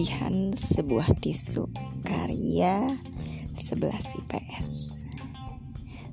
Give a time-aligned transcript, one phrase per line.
[0.00, 1.68] Kesedihan sebuah tisu
[2.08, 2.96] karya
[3.52, 4.68] 11 IPS.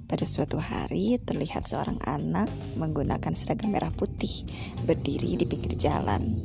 [0.04, 4.44] Pada suatu hari terlihat seorang anak menggunakan seragam merah putih
[4.84, 6.36] berdiri di pinggir jalan.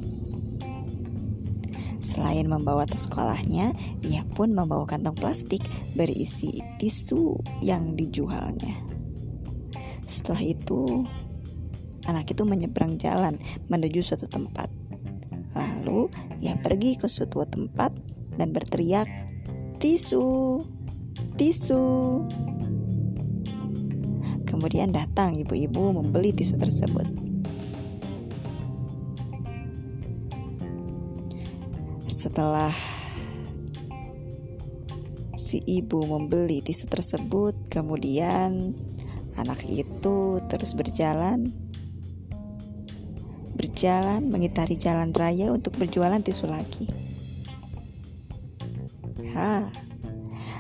[1.99, 3.75] Selain membawa tas sekolahnya,
[4.07, 5.67] ia pun membawa kantong plastik
[5.99, 8.79] berisi tisu yang dijualnya.
[10.07, 11.03] Setelah itu,
[12.07, 13.35] anak itu menyeberang jalan
[13.67, 14.71] menuju suatu tempat.
[15.53, 16.09] Lalu
[16.41, 17.93] ia pergi ke suatu tempat
[18.41, 19.09] dan berteriak,
[19.77, 20.61] "Tisu!
[21.37, 21.85] Tisu!"
[24.49, 27.09] Kemudian datang ibu-ibu membeli tisu tersebut.
[32.07, 32.71] Setelah
[35.35, 38.73] si ibu membeli tisu tersebut, kemudian
[39.37, 41.53] anak itu terus berjalan
[43.73, 46.85] berjalan mengitari jalan raya untuk berjualan tisu lagi.
[49.33, 49.65] Ha,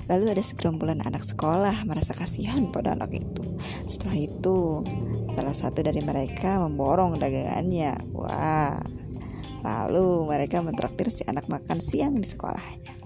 [0.08, 3.44] lalu ada segerombolan anak sekolah merasa kasihan pada anak itu.
[3.84, 4.80] Setelah itu,
[5.28, 8.00] salah satu dari mereka memborong dagangannya.
[8.16, 8.80] Wah,
[9.60, 12.96] lalu mereka mentraktir si anak makan siang di sekolahnya.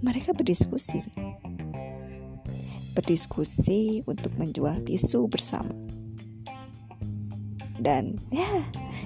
[0.00, 1.04] Mereka berdiskusi,
[2.96, 5.91] berdiskusi untuk menjual tisu bersama
[7.82, 8.46] dan ya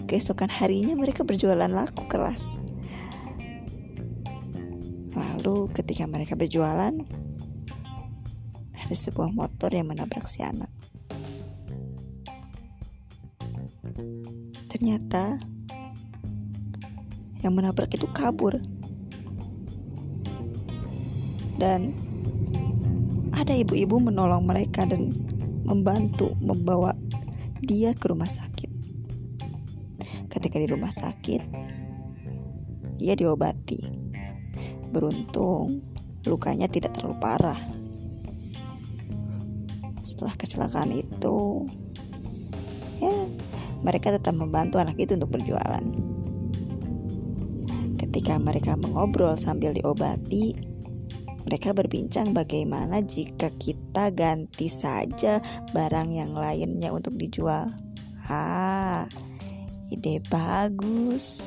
[0.04, 2.60] keesokan harinya mereka berjualan laku keras.
[5.16, 6.92] Lalu ketika mereka berjualan
[8.76, 10.68] ada sebuah motor yang menabrak si anak.
[14.68, 15.40] Ternyata
[17.40, 18.60] yang menabrak itu kabur.
[21.56, 21.96] Dan
[23.32, 25.08] ada ibu-ibu menolong mereka dan
[25.64, 26.92] membantu membawa
[27.64, 28.55] dia ke rumah sakit
[30.36, 31.42] ketika di rumah sakit,
[33.00, 33.80] ia diobati.
[34.92, 35.80] Beruntung,
[36.28, 37.56] lukanya tidak terlalu parah.
[40.04, 41.64] Setelah kecelakaan itu,
[43.00, 43.16] ya,
[43.80, 45.84] mereka tetap membantu anak itu untuk berjualan.
[47.96, 50.56] Ketika mereka mengobrol sambil diobati,
[51.46, 55.40] mereka berbincang bagaimana jika kita ganti saja
[55.72, 57.72] barang yang lainnya untuk dijual.
[58.26, 59.06] Ah,
[59.86, 61.46] Ide bagus.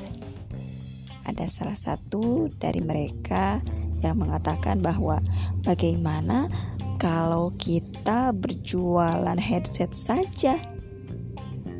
[1.28, 3.60] Ada salah satu dari mereka
[4.00, 5.20] yang mengatakan bahwa
[5.60, 6.48] bagaimana
[6.96, 10.56] kalau kita berjualan headset saja.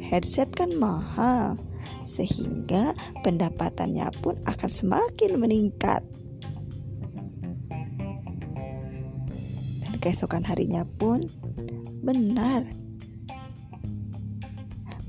[0.01, 1.57] Headset kan mahal,
[2.05, 2.93] sehingga
[3.25, 6.05] pendapatannya pun akan semakin meningkat.
[9.81, 11.25] Dan keesokan harinya pun
[12.05, 12.69] benar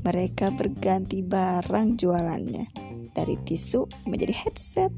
[0.02, 2.66] mereka berganti barang jualannya
[3.14, 4.92] dari tisu menjadi headset.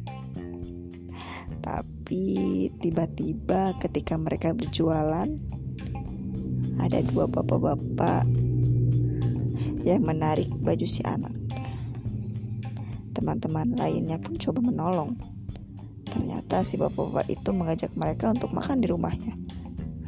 [1.59, 5.27] Tapi tiba-tiba ketika mereka berjualan
[6.79, 8.27] ada dua bapak-bapak
[9.83, 11.35] yang menarik baju si anak.
[13.11, 15.19] Teman-teman lainnya pun coba menolong.
[16.07, 19.35] Ternyata si bapak-bapak itu mengajak mereka untuk makan di rumahnya.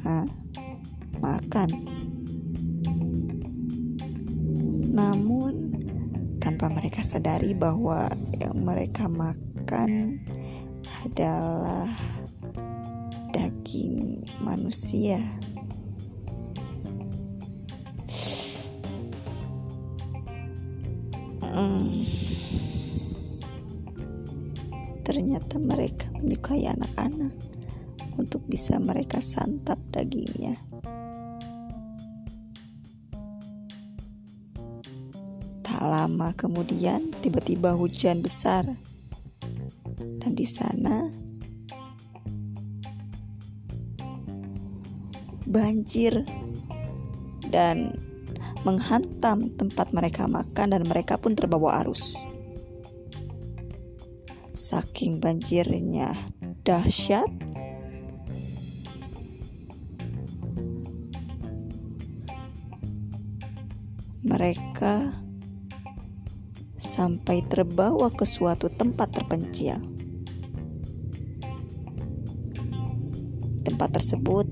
[0.03, 0.28] Hah?
[1.19, 1.94] Makan
[4.95, 5.75] namun,
[6.39, 8.07] tanpa mereka sadari bahwa
[8.39, 10.23] yang mereka makan
[11.03, 11.91] adalah
[13.35, 15.19] daging manusia.
[21.44, 22.07] Hmm.
[25.03, 27.35] Ternyata mereka menyukai anak-anak
[28.16, 30.75] untuk bisa mereka santap dagingnya.
[35.85, 38.66] Lama kemudian tiba-tiba hujan besar.
[39.96, 41.07] Dan di sana
[45.46, 46.25] banjir
[47.53, 47.96] dan
[48.66, 52.26] menghantam tempat mereka makan dan mereka pun terbawa arus.
[54.52, 56.11] Saking banjirnya
[56.66, 57.29] dahsyat,
[64.26, 65.24] mereka
[66.96, 69.84] sampai terbawa ke suatu tempat terpencil.
[73.68, 74.47] Tempat tersebut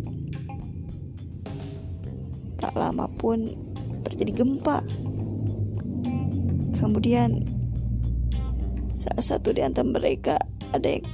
[2.59, 3.47] tak lama pun
[4.03, 4.83] terjadi gempa.
[6.75, 7.47] Kemudian
[8.91, 10.35] salah satu di antara mereka
[10.75, 11.07] ada yang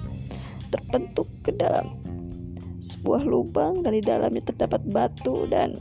[0.73, 1.93] terbentuk ke dalam
[2.81, 5.77] sebuah lubang dan di dalamnya terdapat batu dan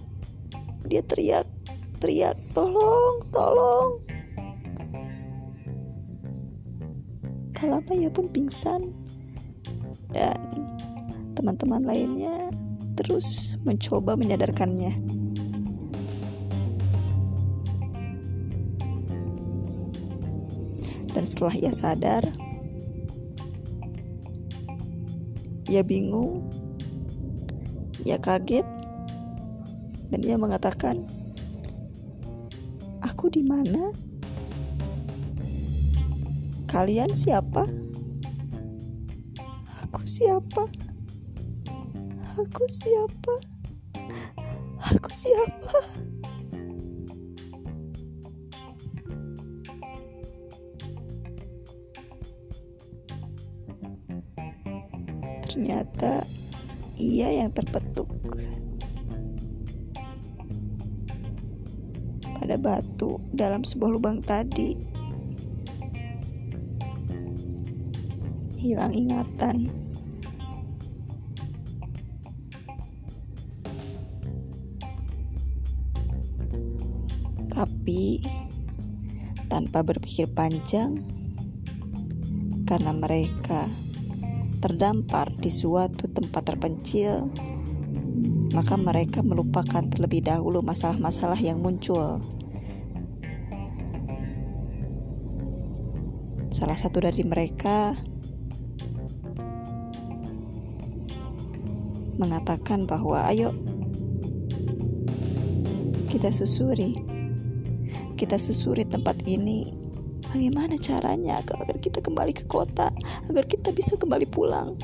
[0.85, 1.49] dia teriak
[2.03, 4.07] teriak tolong tolong
[7.58, 8.94] Tak lama ia pun pingsan
[10.14, 10.38] dan
[11.34, 12.55] teman-teman lainnya
[12.94, 14.94] terus mencoba menyadarkannya.
[21.10, 22.31] Dan setelah ia sadar,
[25.66, 26.46] ia bingung,
[28.06, 28.66] ia kaget,
[30.14, 31.02] dan ia mengatakan,
[33.02, 33.90] "Aku di mana?
[36.69, 37.65] Kalian siapa?
[39.88, 40.69] Aku siapa?
[42.37, 43.35] Aku siapa?
[44.93, 45.75] Aku siapa?"
[55.49, 56.23] Ternyata
[57.00, 58.12] ia yang terpetuk
[62.38, 64.98] pada batu dalam sebuah lubang tadi.
[68.58, 69.70] Hilang ingatan.
[77.46, 78.22] Tapi
[79.46, 81.06] tanpa berpikir panjang,
[82.66, 83.70] karena mereka
[84.58, 87.31] terdampar di suatu tempat terpencil,
[88.50, 92.20] maka mereka melupakan terlebih dahulu masalah-masalah yang muncul.
[96.50, 97.94] Salah satu dari mereka
[102.19, 103.55] mengatakan bahwa ayo
[106.11, 106.99] kita susuri.
[108.19, 109.70] Kita susuri tempat ini.
[110.29, 112.93] Bagaimana caranya agar kita kembali ke kota,
[113.31, 114.76] agar kita bisa kembali pulang?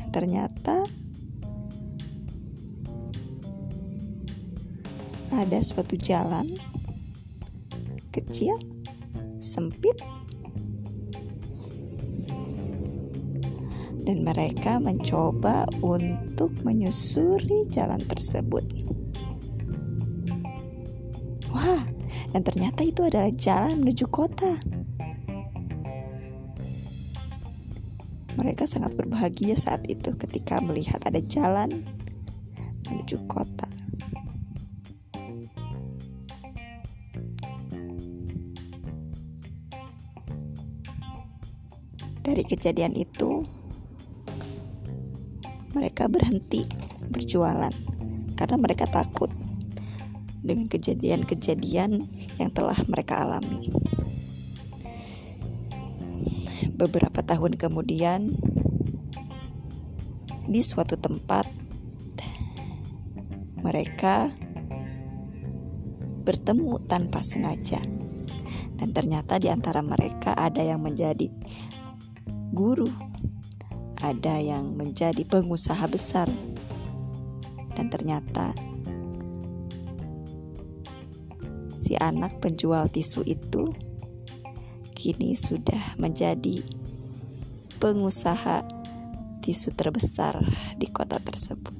[0.00, 0.88] Dan ternyata
[5.36, 6.56] ada suatu jalan
[8.08, 8.56] kecil,
[9.36, 10.00] sempit,
[14.06, 18.62] dan mereka mencoba untuk menyusuri jalan tersebut.
[21.50, 21.82] Wah,
[22.30, 24.62] dan ternyata itu adalah jalan menuju kota.
[28.38, 31.82] Mereka sangat berbahagia saat itu ketika melihat ada jalan
[32.86, 33.66] menuju kota.
[42.22, 43.46] Dari kejadian itu,
[45.76, 46.64] mereka berhenti
[47.12, 47.72] berjualan
[48.32, 49.28] karena mereka takut
[50.40, 52.08] dengan kejadian-kejadian
[52.40, 53.68] yang telah mereka alami.
[56.76, 58.32] Beberapa tahun kemudian,
[60.48, 61.48] di suatu tempat,
[63.60, 64.30] mereka
[66.22, 67.80] bertemu tanpa sengaja,
[68.76, 71.32] dan ternyata di antara mereka ada yang menjadi
[72.52, 72.92] guru,
[74.06, 76.30] ada yang menjadi pengusaha besar,
[77.74, 78.54] dan ternyata
[81.74, 83.74] si anak penjual tisu itu
[84.94, 86.62] kini sudah menjadi
[87.82, 88.62] pengusaha
[89.42, 90.40] tisu terbesar
[90.78, 91.74] di kota tersebut.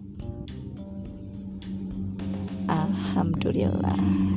[2.67, 4.36] Alhamdulillah.